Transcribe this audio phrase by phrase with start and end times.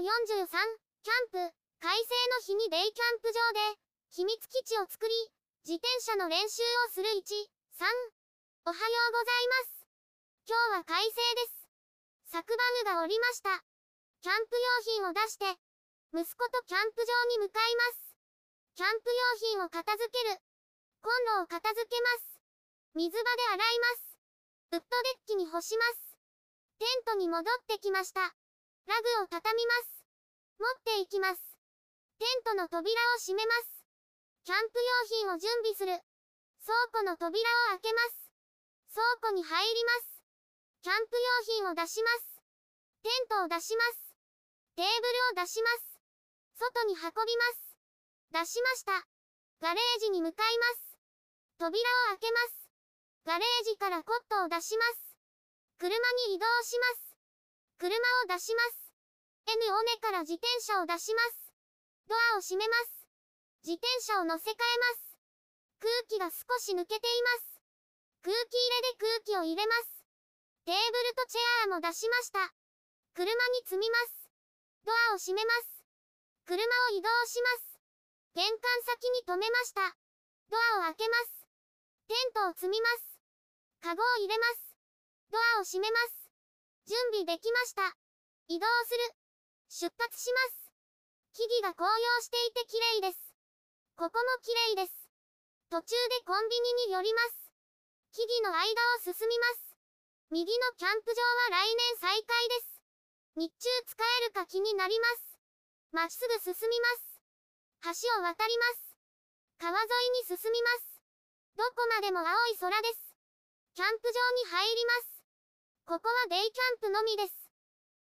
[0.00, 0.48] 43、
[1.04, 3.76] キャンプ、快晴の日にデイキャンプ場で、
[4.16, 5.12] 秘密基地を作り、
[5.68, 7.84] 自転車の練習をする1、3。
[8.64, 9.84] おはようございます。
[10.48, 12.32] 今日は快晴です。
[12.32, 12.48] 昨
[12.88, 13.60] 晩がおりました。
[14.24, 15.44] キャンプ用品を出して、
[16.16, 18.16] 息子とキャンプ場に向かいます。
[18.76, 20.40] キャンプ用品を片付ける。
[21.04, 22.40] コンロを片付けます。
[22.96, 24.16] 水場で洗います。
[24.72, 26.16] ウッドデッキに干します。
[26.80, 28.32] テントに戻ってきました。
[28.86, 30.04] ラグを畳みます。
[30.58, 31.40] 持っていきます。
[32.18, 33.84] テントの扉を閉めます。
[34.44, 35.96] キャンプ用品を準備する。
[36.64, 37.40] 倉庫の扉
[37.72, 38.32] を開けます。
[38.92, 40.22] 倉庫に入ります。
[40.82, 42.42] キャンプ用品を出します。
[43.02, 44.14] テントを出します。
[44.76, 46.00] テーブルを出します。
[46.56, 47.76] 外に運びます。
[48.32, 49.06] 出しました。
[49.60, 50.96] ガレージに向かいます。
[51.58, 52.70] 扉を開けます。
[53.24, 55.16] ガレージからコットを出します。
[55.78, 55.88] 車
[56.28, 57.09] に移動します。
[57.80, 58.92] 車を出します。
[59.48, 61.48] N 尾根から自転車を出します。
[62.12, 63.08] ドアを閉めます。
[63.64, 65.16] 自転車を乗せ替えます。
[65.80, 67.56] 空気が少し抜けています。
[68.20, 70.04] 空気入れで空気を入れます。
[70.68, 72.52] テーブルとチェアも出しました。
[73.16, 74.28] 車に積みます。
[74.84, 75.80] ドアを閉めます。
[76.44, 77.80] 車を移動します。
[78.36, 78.60] 玄関
[78.92, 79.96] 先に止めました。
[80.52, 81.48] ドアを開けます。
[82.12, 83.16] テントを積みます。
[83.80, 84.76] カゴを入れます。
[85.32, 86.19] ドアを閉めます。
[86.90, 87.86] 準備できました。
[88.50, 89.14] 移動する。
[89.70, 90.74] 出発します。
[91.38, 93.30] 木々が紅葉していて綺麗です。
[93.94, 95.06] ここも綺麗です。
[95.70, 97.46] 途中でコンビニに寄ります。
[98.10, 99.78] 木々の間を進みます。
[100.34, 101.22] 右のキャンプ場
[101.54, 102.82] は来年再開です。
[103.38, 105.38] 日中使えるか気になります。
[105.94, 106.74] まっすぐ進み
[107.86, 108.02] ます。
[108.02, 108.98] 橋を渡ります。
[109.62, 110.98] 川沿いに進みます。
[111.54, 113.14] どこまでも青い空です。
[113.78, 115.19] キャンプ場に入ります。
[115.90, 117.34] ここはデイキャンプのみです。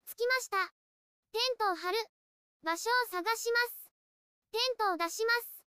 [0.06, 0.62] 着きました。
[1.34, 1.98] テントを張る。
[2.62, 3.90] 場所を探します。
[4.54, 5.66] テントを出します。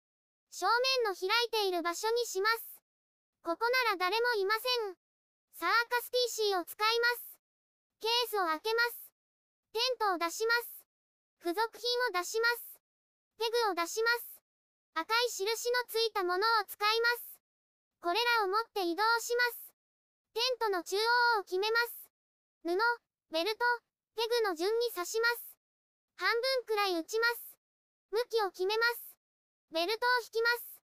[0.53, 0.69] 正
[1.01, 2.77] 面の開いている場所にします。
[3.41, 5.01] ここなら誰もいません。
[5.57, 7.41] サーカス PC を使います。
[8.05, 9.09] ケースを開けます。
[9.73, 10.85] テントを出します。
[11.41, 12.85] 付属品を出します。
[13.41, 14.45] ペグを出します。
[14.93, 17.41] 赤い印のついたものを使います。
[18.05, 19.73] これらを持って移動します。
[20.37, 22.00] テントの中央を決めます。
[22.63, 22.77] 布、
[23.33, 23.65] ベルト、
[24.17, 25.57] ペグの順に刺します。
[26.17, 27.57] 半分くらい打ちます。
[28.11, 29.17] 向きを決めます。
[29.73, 30.83] ベルトを引きます。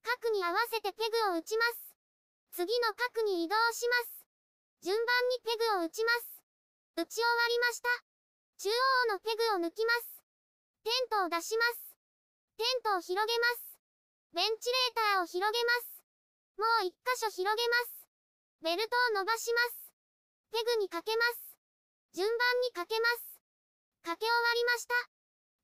[0.00, 1.92] 角に合わせてペグを打ちます。
[2.52, 4.24] 次の角に移動します。
[4.80, 6.40] 順番にペグを打ちます。
[6.96, 7.88] 打ち終わりました。
[8.56, 10.24] 中央のペグを抜きます。
[10.84, 11.96] テントを出します。
[12.56, 13.76] テントを広げます。
[14.32, 16.00] ベンチレーターを広げます。
[16.56, 18.08] もう一箇所広げます。
[18.62, 19.89] ベルトを伸ばします。
[20.50, 21.56] ペグにかけます。
[22.12, 23.40] 順番にかけます。
[24.02, 24.94] かけ終わりました。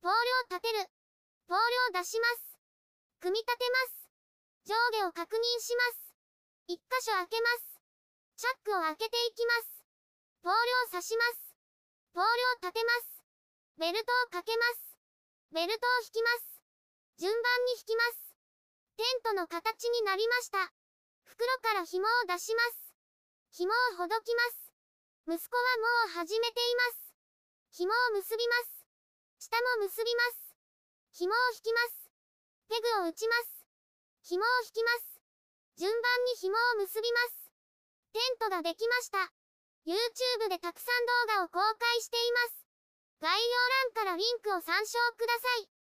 [0.00, 0.86] ポールを立てる。
[1.48, 2.58] ポールを出します。
[3.20, 4.06] 組み立てます。
[4.66, 6.14] 上下を確認します。
[6.68, 7.82] 一箇所開けます。
[8.36, 9.82] チャックを開けていきます。
[10.42, 11.56] ポールを刺します。
[12.14, 13.22] ポールを立てます。
[13.78, 14.98] ベルトをかけます。
[15.50, 16.62] ベルトを引きます。
[17.18, 18.36] 順番に引きます。
[18.96, 20.72] テントの形になりました。
[21.24, 22.94] 袋から紐を出します。
[23.50, 24.65] 紐をほどきます。
[25.26, 27.10] 息子はもう始めています。
[27.74, 28.86] 紐を結びます。
[29.42, 30.54] 下も結びます。
[31.18, 32.06] 紐を引きます。
[32.70, 33.66] ペグを打ちます。
[34.22, 35.18] 紐を引きます。
[35.74, 37.50] 順番に紐を結びます。
[38.14, 39.18] テントができました。
[39.82, 42.62] YouTube でたくさん動画を公開しています。
[43.18, 45.75] 概要欄からリンクを参照ください。